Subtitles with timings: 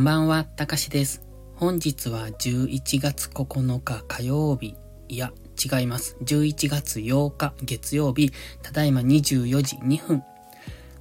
[0.00, 1.20] んばんは、たかしです。
[1.56, 4.74] 本日は11月9日火曜日、
[5.10, 5.30] いや、
[5.62, 6.16] 違います。
[6.22, 8.32] 11月8日月曜日、
[8.62, 10.22] ただいま24時2分。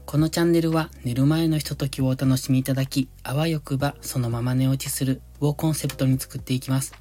[0.06, 6.94] このチャンネルは寝る前のひとときをお楽しみいただき、あわよくばそのまま寝落ちするをコンセプトに作っていきます。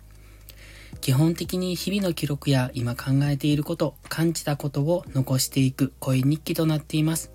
[1.00, 7.32] 基本的に日々の記録や今考えていること、感じたことを残していく声日記となっています。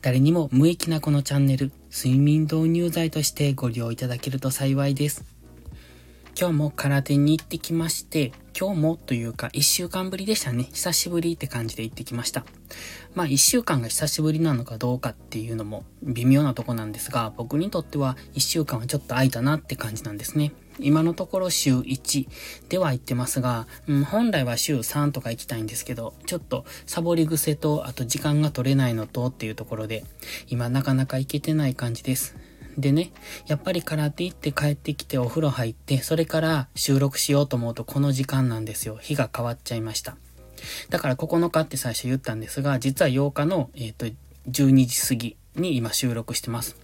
[0.00, 5.24] 誰にも無益なこのチャンネル、睡眠導入剤としてご利用いただけると幸いです。
[6.36, 10.68] 今日も空手に行ってきまして、今日もというか一週間ぶりでしたね。
[10.72, 12.44] 久しぶりって感じで行ってきました。
[13.12, 20.52] まあ一週間が久しぶりなのかどうかっていうのも微妙なとこなんですが、僕にとっては一週間はちょっと空いたなって感じなんですね。
[20.78, 22.28] 今のところ週1
[22.68, 30.04] では行ってますが、うん、本来は週3とか行きたいんですけど、ちょっとサボり癖と、あと時間が取れないのとっていうところで、
[30.48, 32.36] 今なかなか行けてない感じです。
[32.78, 33.12] でね、
[33.46, 38.98] やっぱり空手行って帰ってきてお風呂入って、それから収録しようと思うとこの時間なんですよ。
[39.00, 40.16] 日が変わっちゃいました。
[40.90, 44.06] だから9日って最初言ったんですが、実は8日の、えっ、ー、と、
[44.50, 46.76] 12時過ぎに今収録してます。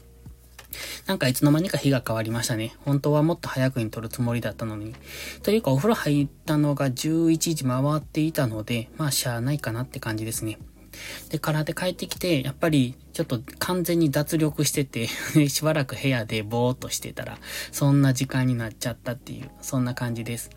[1.06, 2.75] なんかいつの間にか日が変わりましたね。
[2.84, 4.94] 本当はもっと早くに撮るつもりだったのに。
[5.42, 10.58] というかお風呂入ったのが11時回っていたので、まあしゃあないかなって感じですね。
[11.31, 15.09] で、空手帰ってきて、やっぱりちょっと完全に脱力してて
[15.48, 17.39] しばらく部屋でぼーっとしてたら、
[17.73, 20.51] そんな時間になっちゃったっていう、そんな感じです。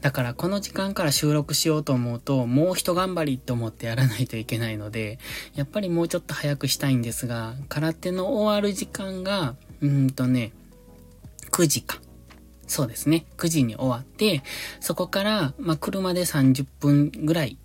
[0.00, 5.18] だからこの時間から収録しようと思うと、もう一頑張りと思ってやらないといけないので、
[5.54, 10.52] やっぱりもうちょっと早くしたいんですが、空手の終わる時間が、うんとね、
[11.50, 12.00] 9時か。
[12.66, 13.26] そうですね。
[13.36, 14.42] 9時に終わって、
[14.80, 17.58] そこから、まあ、車で30分ぐらい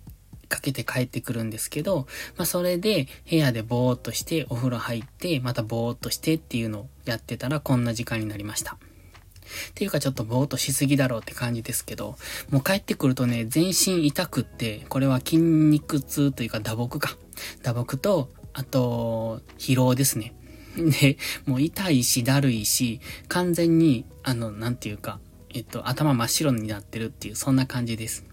[0.48, 8.74] かけて帰ってくるんですけど、まあ、それで部屋でぼーっとしてお風呂入って、またぼーっとしてっていうのをやってたらこんな時間になりました。
[8.74, 12.16] っていうかちょっとぼーっとしすぎだろうって感じですけど、
[12.50, 17.16] もう帰ってくるとね、全身痛くって、これは筋肉痛というか打撲か。
[17.62, 20.34] 打撲と、あと、疲労ですね。
[20.76, 25.20] で、もう痛いし、だるいし、完全に、あの、なんていうか、
[25.54, 28.24] えっと、頭真っ白になってるっていう、そんな感じです。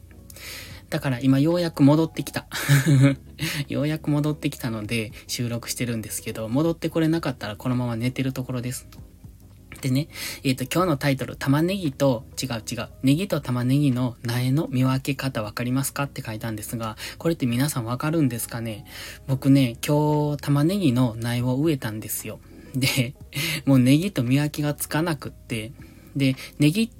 [0.94, 2.46] だから今ようやく戻ってきた。
[3.68, 8.88] ようやく戻ってきたので収録してるんですけど、戻ってこれなかったらこのまま寝てるところです。
[9.82, 10.08] でね、
[10.44, 18.86] えっ、ー、と、今日のタイトル、玉ねぎと、違う違う、ネギと玉ねぎの苗の見分け方わかりますかって書いたんですが、これって皆さんわかるんですかね？
[19.26, 22.40] 僕ね、今日玉ねぎの苗を植えたんですよ。
[22.76, 23.16] で、
[23.66, 25.72] もうネギと見分けがつかなくって、
[26.16, 26.92] で、ネギ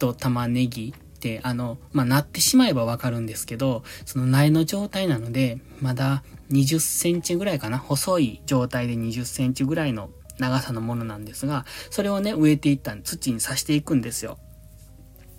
[0.00, 7.78] と玉ねぎって、あの、まあ、なってしまえばわかるんですけど、その苗の状態なので、まだ20センチぐらいかな？
[7.78, 14.38] 細い状態で20センチぐらいの長さのものなんですが、それをね、植えていった土に刺していくんですよ。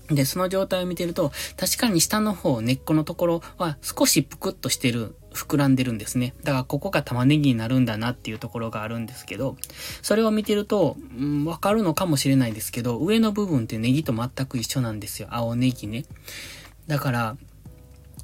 [0.09, 6.33] で、その状態を見てると、確かに下の方、根っこのところは少しぷくっとしてる、膨らんでるんですね。
[6.43, 9.55] だからここが玉ねぎになるんだなっていうところがあるんですけど、
[10.01, 15.27] それを見てると、うん、わかるのかもしれないですけど、上の部分ってネギと全く一緒なんですよ。
[15.31, 16.05] 青ネギね。
[16.87, 17.37] だから、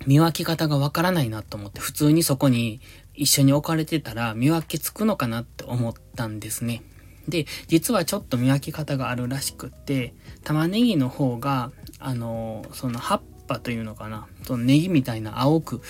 [0.06, 2.81] 見分け方がわからないなと思って、普通にそこに
[3.13, 6.84] 一緒に置かれてたら見分けつくのかなって思ったんですね。
[7.28, 10.13] で、実はちょっと見分け方があるらしくって、
[10.44, 15.81] 玉ねぎの方が、あの、その葉っぱというのかな、そのネギみたいな青く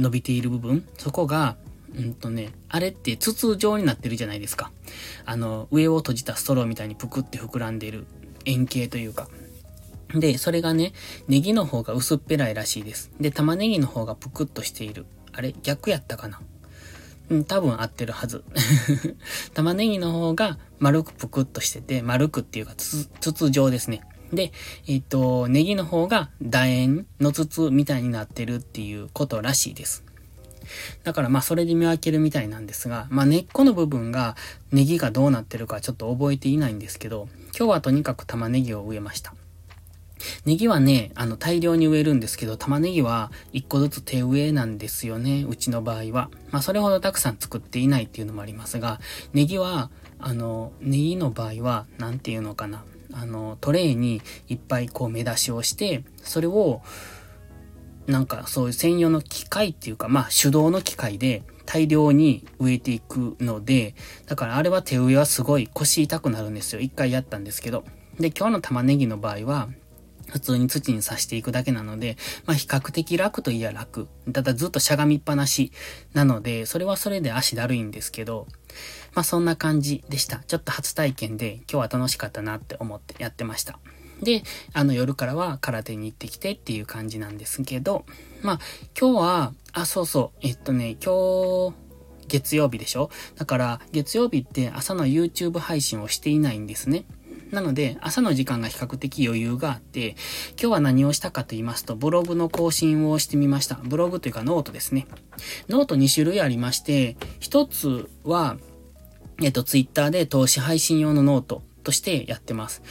[0.00, 1.56] 伸びている部分、そこが、
[1.94, 4.70] うんとね、あれって筒状になってるじゃないですか。
[5.24, 8.06] あの、上を閉じたストローみたいにぷくって膨らんでる
[8.44, 9.28] 円形というか。
[10.14, 10.92] で、それがね、
[11.28, 13.10] ネギの方が薄っぺらいらしいです。
[13.20, 15.06] で、玉ねぎの方がぷくっとしている。
[15.32, 16.40] あれ逆やったかな
[17.30, 18.44] うん、多分合ってるはず。
[19.54, 24.02] 玉ねぎの方が丸くぷくっとしてて、丸くっていうか筒状ですね。
[24.32, 24.52] で、
[24.86, 30.04] えっ、と、ネギの方が楕円の筒みたいになってるっていうことらしいです。
[31.02, 34.36] だからまあそれで見分けるみたいなんですが、まあ根っこの部分が
[34.72, 39.34] ネギがどうなってるかちょっと覚えていないんですけど、今日はとにかく玉ねぎを植えました。
[40.44, 46.30] ネギはね、あの、大量に植えるんですけど、玉ねぎは一個ずつ手植えなんですよね、うちの場合は。
[46.50, 49.00] まあ、それほどたくさん作っていないっていうのもありますが、
[49.32, 52.84] ネギは、あの、ネギの場合は、なんていうのかな。
[53.12, 56.82] あの、トレイにいっぱいこう目出しをして、それを、
[58.06, 63.94] なんかそういう専用の機械っていうか、まあ手動の機械で大量に植えていくので、
[64.26, 66.80] だからあれは手植えはすごい腰痛くなるんですよ。
[66.80, 67.84] 一回やったんですけど。
[68.18, 69.68] で、今日の玉ねぎの場合は、
[70.30, 72.16] 普通に土に刺していくだけなので、
[72.46, 74.08] まあ比較的楽といや楽。
[74.32, 75.72] ただずっとしゃがみっぱなし
[76.12, 78.46] なので、それはそれで足だるいんですけど、
[79.14, 80.38] まあそんな感じでした。
[80.46, 83.78] ちょっと初体験で今日は楽しかったなって思ってやってました。
[84.22, 88.04] で、あの夜からは空手に行ってきてっていう感じなんですけど、
[88.42, 88.60] まあ
[88.98, 91.74] 今日は、あ、そうそう、えっとね、今日、
[92.28, 93.10] 月曜日でしょ？
[93.36, 97.04] だから月曜日って朝の YouTube 配信をしていないんですね。
[97.50, 100.10] なので、朝の時間が比較的余裕があって、
[100.50, 103.76] 今日は何をしたかと言いますと、ブログの更新をしてみました。
[103.82, 105.06] ブログというかノートですね。
[105.68, 108.56] ノート2種類ありまして、一つは、
[109.42, 112.82] えっと、ツイッターで投資配信用のノートとしてやってます。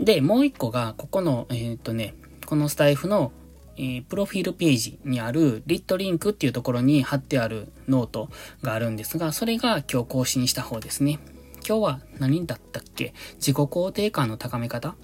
[0.00, 2.14] で、もう一個が、ここの、えー、っとね、
[2.46, 3.32] このスタイフの、
[3.78, 8.30] え、プロフィールページにある lit.link っていうところに貼ってあるノート
[8.62, 11.18] があるんですが、それが今日更新した方ですね。
[11.66, 13.12] 今日は何だったっけ？
[13.34, 14.94] 自己肯定感の高め方？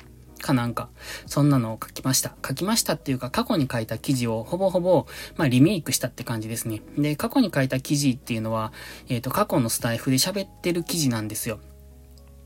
[0.43, 0.91] かなんか、
[1.27, 2.35] そんなのを書きました。
[2.47, 5.07] 書きましたっていうか、過去に書いた記事をほぼほぼ、
[5.37, 6.83] まあ、リメイクしたって感じですね。
[6.99, 8.73] で、過去に書いた記事っていうのは、
[9.09, 11.61] えっ、ー、と、過去のスタイフで喋ってる記事なんですよ。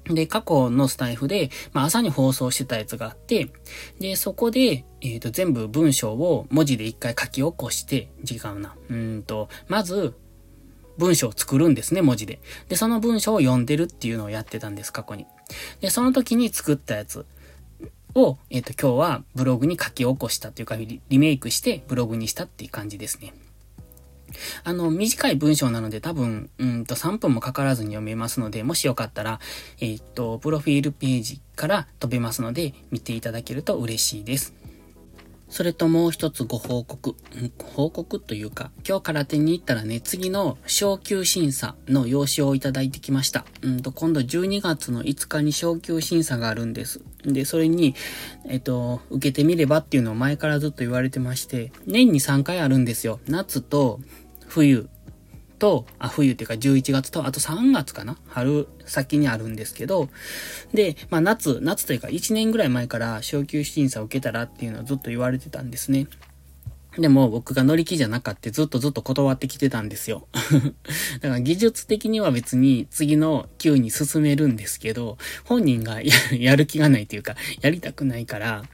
[0.04, 3.50] で、過去のスタイフで、まあ、朝に放送してたやつがあって、
[3.98, 8.76] で、そこで、えっ、ー、と、全部文章を文字で一回書き起こして、時間な。
[8.90, 10.14] うんと、まず、
[10.98, 12.40] 文章を作るんですね、文字で。
[12.68, 15.26] で、その文章を読んでるっていうのをやってたんです、過去に。
[15.80, 17.26] で、その時に作ったやつ
[18.14, 23.34] を、えっ、ー、と、今日はブログに書き起こしたっていうかリ、リメイクしてブログにしたっていう感じですね。
[24.64, 29.40] あの、短い文章なので多分、うんと3分もかからずに読めますので、もしよかったら、
[29.80, 34.54] えっ、ー、と、プロフィールページから飛べますので、見ていただけると嬉しいです。
[35.48, 37.14] それともう一つご報告。
[37.62, 43.44] 報告というか、今日空手に行ったらね、次の昇級審査の用紙をいただいてきました。
[43.62, 47.00] うんと、今度12月の5日に昇級審査があるんです。
[47.24, 47.94] で、それに、
[48.48, 53.20] えっと、受けてみればっていうのを前からずっと言われてまして、年に3回あるんですよ。
[53.28, 54.00] 夏と
[54.48, 54.88] 冬
[55.58, 58.16] と、あ、冬っていうか11月と、あと3月かな？
[58.28, 60.08] 春先にあるんですけど、
[60.72, 66.06] で、まあ夏、夏というか1年ぐらい前から昇級審査を受けたらっていうのをずっと言われてたんですね。
[66.98, 70.26] でも僕が乗り気じゃなかったずっとずっと断ってきてたんですよ。
[71.20, 76.00] だから技術的には別に次の級に進めるんですけど、本人が
[76.32, 78.64] やる気がないというか、やりたくないから、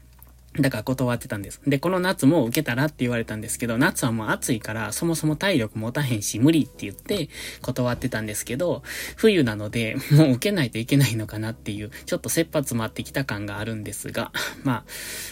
[0.58, 1.60] だから断ってたんです。
[1.66, 7.30] で、この夏も受けたらって言われたんですけど、夏はもう暑いからそもそも体力持たへんし無理って言って
[7.62, 8.82] 断ってたんですけど、
[9.16, 14.30] 冬なのでもう受けないといけないのかなっていう、ちょっと切羽詰まってきた感があるんですが、
[14.62, 14.84] まあ、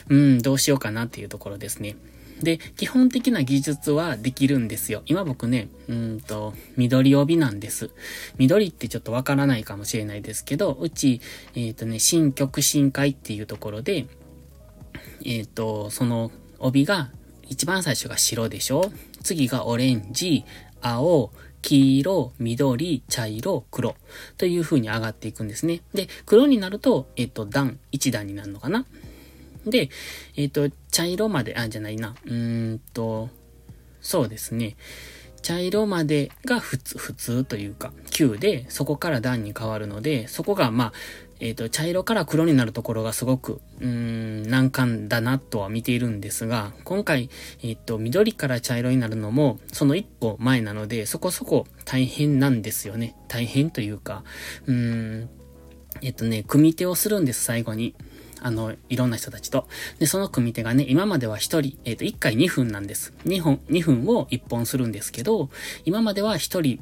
[0.09, 1.97] うん、どうしようかなっていうところですね。
[2.43, 5.03] で、基本的な技術はできるんですよ。
[5.05, 7.91] 今僕ね、うんと、緑帯なんです。
[8.39, 11.21] 緑ってちょっとわからないかもしれないですけど、うち、
[11.55, 14.07] えっ、ー、とね、新曲新会っていうところで、
[15.25, 17.11] えっ、ー、と、その帯が、
[17.49, 18.93] 一番最初が白でしょ？
[19.23, 20.45] 次がオレンジ、
[20.81, 21.33] 青、
[21.63, 23.97] 黄色、緑、茶色、黒
[24.39, 25.81] という風に上がっていくんですね。
[25.93, 28.87] で、黒になると、えっ、ー、と、段、一段になるのかな？
[29.67, 29.91] で、
[30.37, 32.15] えっ、ー、と、茶色まで、あ、じゃないな。
[32.25, 33.29] うーんと、
[34.01, 34.77] そうですね。
[35.43, 40.93] 茶色までが普通、普通というか、9で、そこから段に変わるので、そこが、まあ、
[41.41, 47.31] えっ、ー、と、茶色から黒になるところがすごく、うーん、難関だなとは見ているんですが、今回、
[47.63, 53.17] えっ、ー、と、緑から茶色になるのも、その一個前なので、そこそこ大変なんですよね。
[53.29, 54.23] 大変というか、
[54.67, 55.29] うん、
[56.03, 57.95] えっ、ー、とね、組手をするんです、最後に。
[58.43, 59.69] あの、いろんな人たちと。
[59.99, 63.13] で、その組手がね、今までは1人、えっ、と、1回2分なんです。
[63.27, 65.51] 2本、2分を1本するんですけど、
[65.85, 66.81] 今までは1人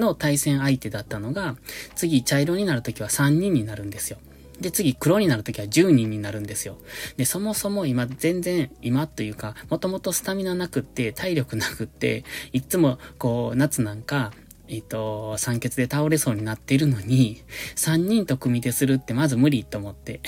[0.00, 1.56] の対戦相手だったのが、
[1.94, 4.18] 次茶色になるときは3人になるんですよ。
[4.60, 6.76] で、次黒になるときは10人になるんですよ。
[7.16, 14.32] で、そもそも今全然、今というか、もともとスタミナなくって、体力なくって、いつもこう、夏なんか、
[14.68, 17.42] えっ、と、酸欠で倒れそうになっているのに、
[17.76, 20.20] 3人と組み手するってまず無理と思って。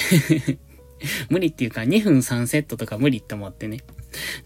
[1.28, 3.80] 無理っていうか、2分3セットとか無理って思ってね。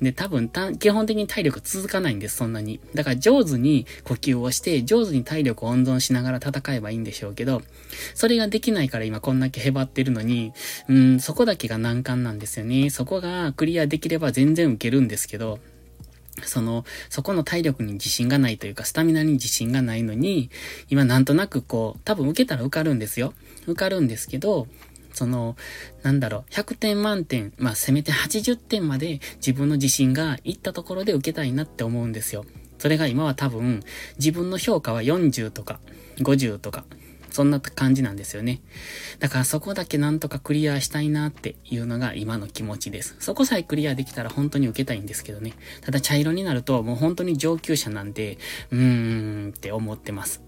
[0.01, 2.81] で、多分、基本的に体力続かないんです、そんなに。
[2.95, 7.63] だから上手に呼吸をして、上手に体力を温存しながら戦えばいいんでしょうけど、
[8.15, 10.53] それができないから今こんだけへばってるのに、
[10.89, 12.91] うん、そこだけが難関なんですよね。
[12.91, 15.59] そこがクリアできれば全然受けるんですけど、
[16.45, 20.51] その、そこの体力に自信がないというか、スタミナに自信がないのに、
[20.91, 23.33] 今なんとなくこう、多分受けたら受かるんですよ。
[23.67, 24.67] 受かるんですけど、
[25.17, 25.57] その、
[26.03, 32.45] なんだろう、100点満点、まあせめて80点まで自分の自信がいったところで受けたいなって思うんですよ。
[32.79, 33.83] それが今は多分、
[34.19, 35.81] 自分の評価は40とか、
[36.19, 36.85] 50とか、
[37.37, 38.63] そんな感じなんですよね。
[39.19, 43.15] だからそこだけなんとかクリアしたいなっていうのが今の気持ちです。
[43.19, 45.53] そこさえクリアできたら本当に受けたいんですけどね。
[45.83, 48.39] ただ茶色になるともう本当に上級者なんで、
[48.71, 50.41] うーんって思ってます。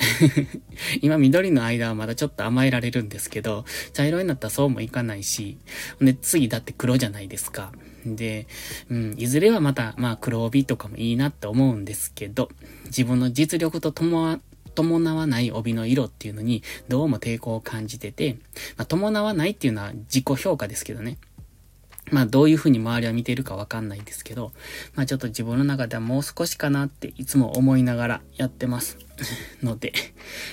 [1.02, 5.58] 今緑の間はまだちょっと甘えられるんですけど、茶色になったらそうもいかないし、
[6.00, 7.70] で、次だって黒じゃないですか。
[8.06, 8.46] で、
[8.88, 12.48] うん、いずれはまた、まあ黒帯とかもいいなって思うんですけど、
[12.86, 14.40] 自分の実力と伴
[14.78, 18.36] 伴わない帯の色っていうのにどうも抵抗を感じてて、
[18.76, 21.18] まあ、伴わないっていうのは自己評価ですけどね。
[22.10, 24.52] まあどういう風に周りは見ているかわかんないんですけど、
[24.94, 28.96] まあちょっと自分の中ではもう少しかなっていつも思いながらやってます。
[29.62, 29.92] ので、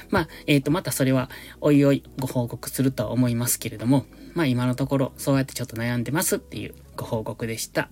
[0.10, 1.29] まあ、えっ、ー、と、またそれは
[1.62, 7.89] おいおいご報告するとは思いますけれども、まあ今のところそうやってちょっと悩んでますっていうご報告でした。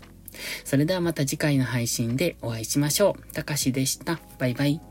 [0.66, 3.34] それではまた次回の配信でお会いしましょう。
[3.34, 4.20] たかしでした。
[4.40, 4.82] バイバイ。